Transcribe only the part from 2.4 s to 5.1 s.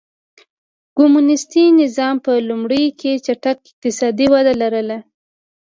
لومړیو کې چټکه اقتصادي وده لرله.